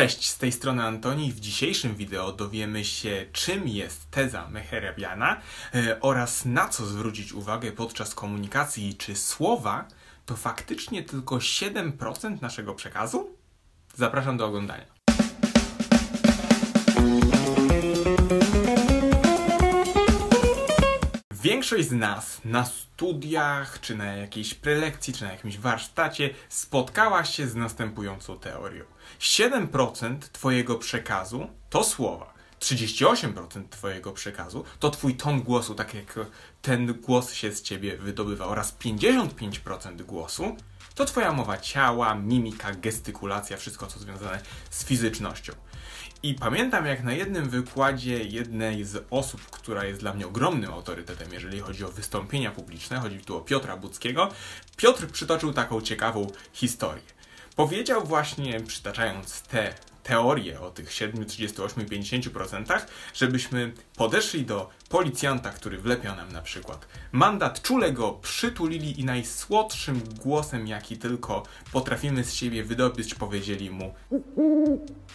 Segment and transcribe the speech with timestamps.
[0.00, 1.32] Cześć, z tej strony Antoni.
[1.32, 5.40] W dzisiejszym wideo dowiemy się, czym jest teza Meherabiana
[5.74, 9.88] e, oraz na co zwrócić uwagę podczas komunikacji czy słowa
[10.26, 13.36] to faktycznie tylko 7% naszego przekazu?
[13.94, 14.99] Zapraszam do oglądania.
[21.70, 27.46] Większość z nas na studiach, czy na jakiejś prelekcji, czy na jakimś warsztacie spotkała się
[27.46, 28.84] z następującą teorią.
[29.20, 32.34] 7% Twojego przekazu to słowa.
[32.60, 36.14] 38% Twojego przekazu to Twój ton głosu, tak jak
[36.62, 40.56] ten głos się z Ciebie wydobywa, oraz 55% głosu
[40.94, 45.52] to Twoja mowa ciała, mimika, gestykulacja, wszystko co związane z fizycznością.
[46.22, 51.32] I pamiętam, jak na jednym wykładzie jednej z osób, która jest dla mnie ogromnym autorytetem,
[51.32, 54.28] jeżeli chodzi o wystąpienia publiczne, chodzi tu o Piotra Budzkiego,
[54.76, 57.02] Piotr przytoczył taką ciekawą historię.
[57.56, 62.80] Powiedział właśnie, przytaczając te teorię o tych 7, 38 50%,
[63.14, 70.00] żebyśmy podeszli do policjanta, który wlepia nam na przykład mandat, czule go przytulili i najsłodszym
[70.22, 73.94] głosem, jaki tylko potrafimy z siebie wydobyć, powiedzieli mu.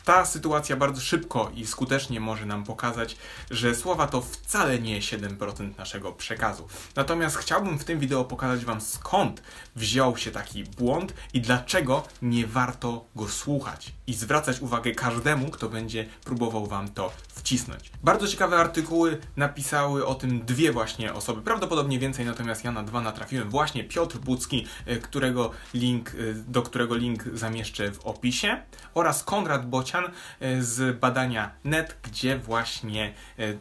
[0.05, 3.17] Ta sytuacja bardzo szybko i skutecznie może nam pokazać,
[3.51, 6.67] że słowa to wcale nie 7% naszego przekazu.
[6.95, 9.41] Natomiast chciałbym w tym wideo pokazać Wam skąd
[9.75, 15.69] wziął się taki błąd i dlaczego nie warto go słuchać i zwracać uwagę każdemu, kto
[15.69, 17.91] będzie próbował Wam to wcisnąć.
[18.03, 19.19] Bardzo ciekawe artykuły
[19.65, 23.49] napisały o tym dwie właśnie osoby, prawdopodobnie więcej, natomiast ja na dwa natrafiłem.
[23.49, 28.61] Właśnie Piotr Bucki, e, którego link, e, do którego link zamieszczę w opisie
[28.93, 33.13] oraz Konrad Bocian e, z badania NET, gdzie właśnie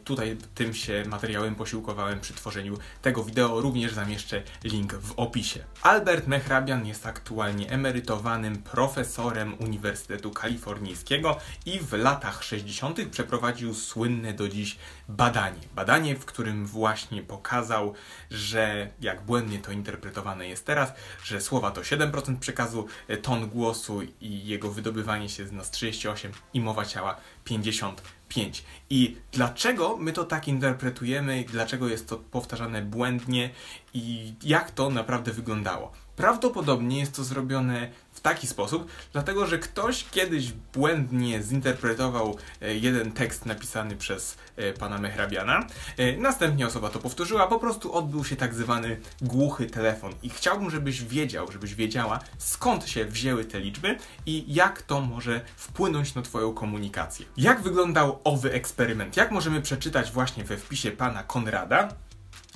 [0.05, 3.61] tutaj tym się materiałem posiłkowałem przy tworzeniu tego wideo.
[3.61, 5.65] Również zamieszczę link w opisie.
[5.83, 13.09] Albert Mehrabian jest aktualnie emerytowanym profesorem Uniwersytetu Kalifornijskiego i w latach 60.
[13.11, 14.77] przeprowadził słynne do dziś
[15.09, 15.61] badanie.
[15.75, 17.95] Badanie, w którym właśnie pokazał,
[18.31, 20.93] że jak błędnie to interpretowane jest teraz,
[21.25, 26.33] że słowa to 7% przekazu, e, ton głosu i jego wydobywanie się z nas 38
[26.55, 28.65] i mowa ciała 55.
[28.91, 33.51] I dlaczego my to tak interpretujemy, dlaczego jest to powtarzane błędnie
[33.95, 36.04] i jak to naprawdę wyglądało?
[36.17, 43.13] Prawdopodobnie jest to zrobione w taki sposób, dlatego że ktoś kiedyś błędnie zinterpretował e, jeden
[43.13, 45.67] tekst napisany przez e, pana Mehrabiana.
[45.97, 50.13] E, następnie osoba to powtórzyła, po prostu odbył się tak zwany głuchy telefon.
[50.23, 55.41] I chciałbym, żebyś wiedział, żebyś wiedziała, skąd się wzięły te liczby i jak to może
[55.57, 57.27] wpłynąć na Twoją komunikację.
[57.37, 59.17] Jak wyglądał owy eksperyment?
[59.17, 61.89] Jak możemy przeczytać właśnie we wpisie pana Konrada?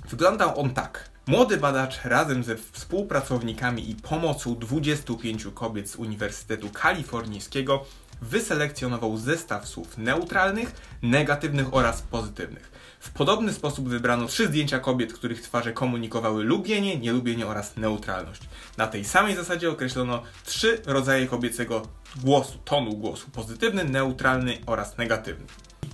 [0.08, 1.17] Wyglądał on tak.
[1.28, 7.84] Młody badacz razem ze współpracownikami i pomocą 25 kobiet z Uniwersytetu Kalifornijskiego
[8.22, 10.72] wyselekcjonował zestaw słów neutralnych,
[11.02, 12.70] negatywnych oraz pozytywnych.
[13.00, 18.42] W podobny sposób wybrano trzy zdjęcia kobiet, których twarze komunikowały lubienie, nielubienie oraz neutralność.
[18.76, 21.82] Na tej samej zasadzie określono trzy rodzaje kobiecego
[22.16, 25.46] głosu, tonu głosu: pozytywny, neutralny oraz negatywny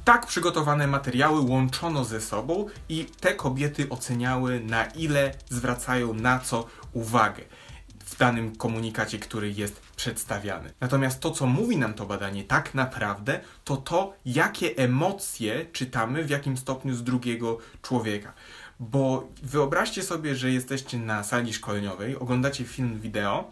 [0.05, 6.67] tak przygotowane materiały łączono ze sobą i te kobiety oceniały, na ile zwracają na co
[6.93, 7.43] uwagę
[8.05, 10.73] w danym komunikacie, który jest przedstawiany.
[10.81, 16.31] Natomiast to, co mówi nam to badanie tak naprawdę, to to, jakie emocje czytamy w
[16.31, 18.33] jakim stopniu z drugiego człowieka.
[18.81, 23.51] Bo wyobraźcie sobie, że jesteście na sali szkoleniowej, oglądacie film wideo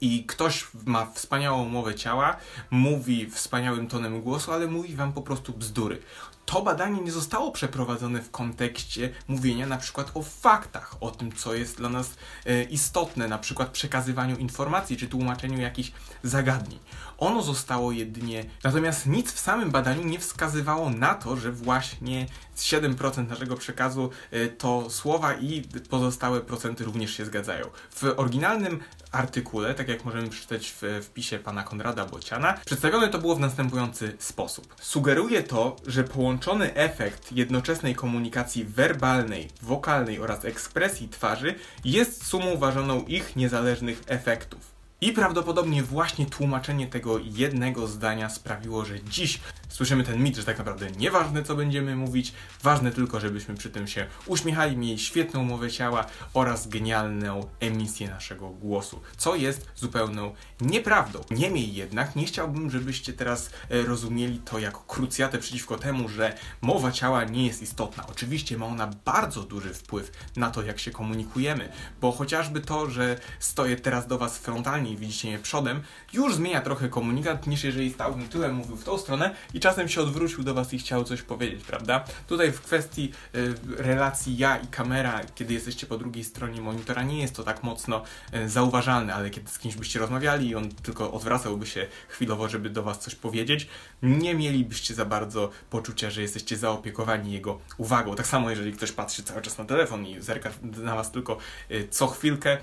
[0.00, 2.36] i ktoś ma wspaniałą mowę ciała,
[2.70, 6.02] mówi wspaniałym tonem głosu, ale mówi wam po prostu bzdury.
[6.46, 11.54] To badanie nie zostało przeprowadzone w kontekście mówienia na przykład o faktach, o tym, co
[11.54, 12.14] jest dla nas
[12.46, 15.92] e, istotne, na przykład przekazywaniu informacji czy tłumaczeniu jakichś
[16.22, 16.78] zagadnień.
[17.18, 22.26] Ono zostało jedynie, natomiast nic w samym badaniu nie wskazywało na to, że właśnie
[22.56, 27.66] 7% naszego przekazu e, to słowa i pozostałe procenty również się zgadzają.
[27.90, 28.80] W oryginalnym
[29.12, 34.16] artykule, tak jak możemy przeczytać w wpisie pana Konrada Bociana, przedstawione to było w następujący
[34.18, 34.74] sposób.
[34.80, 41.54] Sugeruje to, że połączony efekt jednoczesnej komunikacji werbalnej, wokalnej oraz ekspresji twarzy
[41.84, 44.72] jest sumą ważoną ich niezależnych efektów.
[45.02, 49.40] I prawdopodobnie właśnie tłumaczenie tego jednego zdania sprawiło, że dziś
[49.72, 52.32] słyszymy ten mit, że tak naprawdę nieważne co będziemy mówić,
[52.62, 58.48] ważne tylko, żebyśmy przy tym się uśmiechali, mieli świetną mowę ciała oraz genialną emisję naszego
[58.48, 61.24] głosu, co jest zupełną nieprawdą.
[61.30, 66.92] Niemniej jednak nie chciałbym, żebyście teraz e, rozumieli to jako krucjatę przeciwko temu, że mowa
[66.92, 68.06] ciała nie jest istotna.
[68.06, 71.68] Oczywiście ma ona bardzo duży wpływ na to, jak się komunikujemy,
[72.00, 75.82] bo chociażby to, że stoję teraz do Was frontalnie i widzicie mnie przodem,
[76.12, 80.00] już zmienia trochę komunikat, niż jeżeli stałbym tyłem, mówił w tą stronę i czasem się
[80.00, 82.04] odwrócił do Was i chciał coś powiedzieć, prawda?
[82.28, 87.20] Tutaj w kwestii y, relacji ja i kamera, kiedy jesteście po drugiej stronie monitora, nie
[87.20, 88.02] jest to tak mocno
[88.34, 92.70] y, zauważalne, ale kiedy z kimś byście rozmawiali i on tylko odwracałby się chwilowo, żeby
[92.70, 93.68] do Was coś powiedzieć,
[94.02, 98.14] nie mielibyście za bardzo poczucia, że jesteście zaopiekowani jego uwagą.
[98.14, 101.36] Tak samo, jeżeli ktoś patrzy cały czas na telefon i zerka na Was tylko
[101.70, 102.58] y, co chwilkę,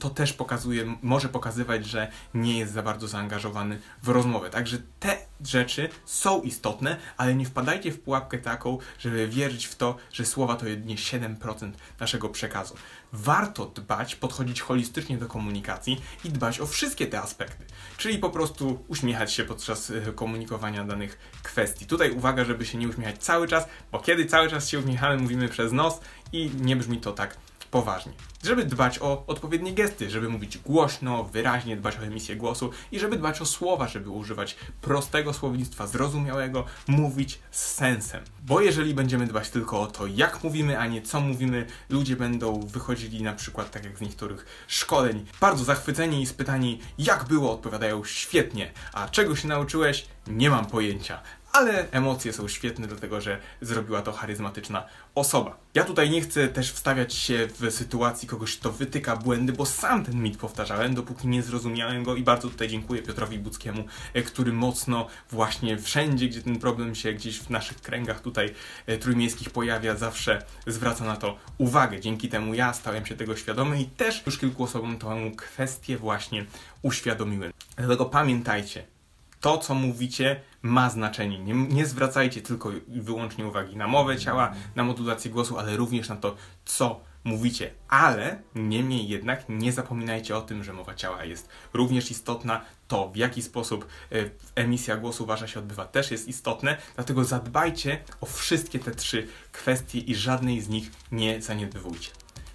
[0.00, 4.50] to też pokazuje, może pokazywać, że nie jest za bardzo zaangażowany w rozmowę.
[4.50, 9.96] Także te rzeczy są istotne, ale nie wpadajcie w pułapkę taką, żeby wierzyć w to,
[10.12, 12.74] że słowa to jedynie 7% naszego przekazu.
[13.12, 17.64] Warto dbać, podchodzić holistycznie do komunikacji i dbać o wszystkie te aspekty.
[17.96, 21.86] Czyli po prostu uśmiechać się podczas y, komunikowania danych kwestii.
[21.86, 25.48] Tutaj uwaga, żeby się nie uśmiechać cały czas, bo kiedy cały czas się uśmiechamy, mówimy
[25.48, 26.00] przez nos
[26.32, 27.36] i nie brzmi to tak
[27.70, 28.12] poważnie.
[28.44, 33.16] Żeby dbać o odpowiednie gesty, żeby mówić głośno, wyraźnie, dbać o emisję głosu i żeby
[33.16, 38.24] dbać o słowa, żeby używać prostego słownictwa, zrozumiałego, mówić z sensem.
[38.42, 42.60] Bo jeżeli będziemy dbać tylko o to, jak mówimy, a nie co mówimy, ludzie będą
[42.60, 48.04] wychodzili na przykład, tak jak z niektórych szkoleń, bardzo zachwyceni i spytani, jak było, odpowiadają
[48.04, 50.06] świetnie, a czego się nauczyłeś?
[50.26, 51.22] Nie mam pojęcia
[51.56, 55.56] ale emocje są świetne, dlatego że zrobiła to charyzmatyczna osoba.
[55.74, 60.04] Ja tutaj nie chcę też wstawiać się w sytuacji kogoś, kto wytyka błędy, bo sam
[60.04, 64.52] ten mit powtarzałem, dopóki nie zrozumiałem go i bardzo tutaj dziękuję Piotrowi Buckiemu, e, który
[64.52, 68.54] mocno właśnie wszędzie, gdzie ten problem się gdzieś w naszych kręgach tutaj
[68.86, 72.00] e, trójmiejskich pojawia, zawsze zwraca na to uwagę.
[72.00, 76.44] Dzięki temu ja stałem się tego świadomy i też już kilku osobom tę kwestię właśnie
[76.82, 77.52] uświadomiłem.
[77.76, 78.84] Dlatego pamiętajcie,
[79.40, 81.38] to, co mówicie, ma znaczenie.
[81.38, 86.08] Nie, nie, zwracajcie tylko i wyłącznie uwagi na mowę ciała, na modulację głosu, ale również
[86.08, 87.70] na to, co mówicie.
[87.88, 92.60] Ale niemniej jednak nie zapominajcie o tym, że mowa ciała jest również istotna.
[92.88, 94.16] To, w jaki sposób e,
[94.54, 96.76] emisja głosu wasza się odbywa, też jest istotne.
[96.94, 102.10] Dlatego zadbajcie o wszystkie te trzy kwestie i żadnej z nich nie zaniedbywujcie.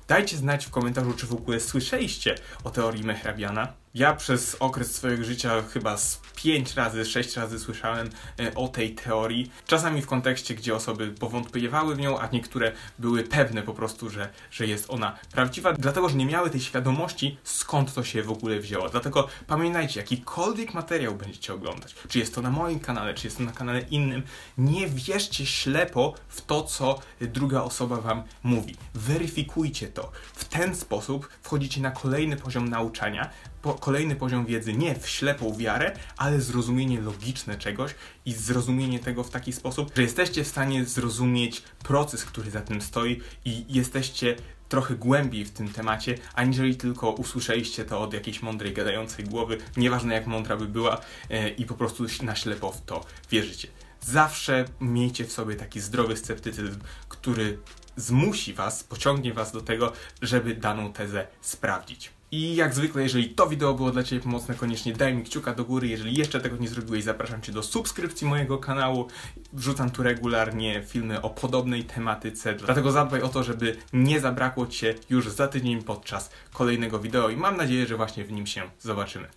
[0.08, 3.81] Dajcie znać w komentarzu, czy w ogóle słyszeliście o teorii Mehrabiana.
[3.96, 8.10] Ja przez okres swojego życia chyba z 5 razy, 6 razy słyszałem
[8.40, 9.52] e, o tej teorii.
[9.68, 14.30] Czasami w kontekście, gdzie osoby powątpiewały w nią, a niektóre były pewne po prostu, że,
[14.52, 18.60] że jest ona prawdziwa, dlatego że nie miały tej świadomości, skąd to się w ogóle
[18.60, 18.90] wzięło.
[18.90, 23.44] Dlatego pamiętajcie, jakikolwiek materiał będziecie oglądać, czy jest to na moim kanale, czy jest to
[23.44, 24.24] na kanale innym,
[24.58, 28.76] nie wierzcie ślepo w to, co druga osoba wam mówi.
[28.94, 30.12] Weryfikujcie to.
[30.34, 33.30] W ten sposób wchodzicie na kolejny poziom nauczania,
[33.62, 39.24] po, kolejny poziom wiedzy, nie w ślepą wiarę, ale zrozumienie logiczne czegoś i zrozumienie tego
[39.24, 44.36] w taki sposób, że jesteście w stanie zrozumieć proces, który za tym stoi i jesteście
[44.70, 50.14] trochę głębiej w tym temacie, aniżeli tylko usłyszeliście to od jakiejś mądrej, gadającej głowy, nieważne
[50.14, 53.68] jak mądra by była, e, i po prostu na ślepo w to wierzycie.
[54.02, 56.80] Zawsze miejcie w sobie taki zdrowy sceptycyzm,
[57.10, 57.58] który
[57.96, 62.12] zmusi Was, pociągnie Was do tego, żeby daną tezę sprawdzić.
[62.34, 65.66] I jak zwykle, jeżeli to wideo było dla Ciebie pomocne, koniecznie daj mi kciuka do
[65.66, 65.88] góry.
[65.88, 69.08] Jeżeli jeszcze tego nie zrobiłeś, zapraszam Cię do subskrypcji mojego kanału.
[69.54, 74.96] Wrzucam tu regularnie filmy o podobnej tematyce, dlatego zadbaj o to, żeby nie zabrakło Cię
[75.10, 79.28] już za tydzień podczas kolejnego wideo i mam nadzieję, że właśnie w nim się zobaczymy.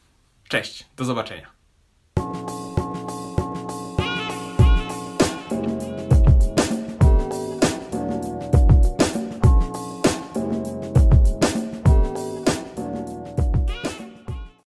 [0.48, 1.53] Cześć, do zobaczenia.